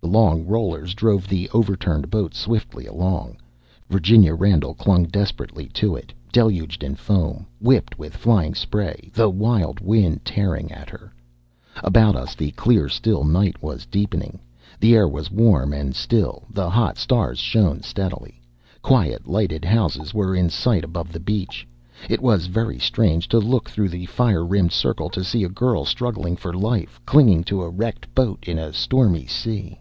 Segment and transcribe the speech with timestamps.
[0.00, 3.38] The long rollers drove the over turned boat swiftly along.
[3.90, 9.80] Virginia Randall clung desperately to it, deluged in foam, whipped with flying spray, the wild
[9.80, 11.12] wind tearing at her.
[11.82, 14.38] About us, the clear still night was deepening.
[14.78, 18.40] The air was warm and still; the hot stars shone steadily.
[18.82, 21.66] Quiet lighted houses were in sight above the beach.
[22.08, 25.84] It was very strange to look through the fire rimmed circle, to see a girl
[25.84, 29.80] struggling for life, clinging to a wrecked boat in a stormy sea.